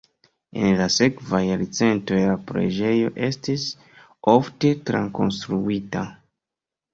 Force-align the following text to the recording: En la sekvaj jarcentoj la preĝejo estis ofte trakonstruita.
En 0.59 0.69
la 0.77 0.85
sekvaj 0.93 1.41
jarcentoj 1.47 2.17
la 2.29 2.37
preĝejo 2.51 3.11
estis 3.27 3.67
ofte 4.35 4.73
trakonstruita. 4.89 6.05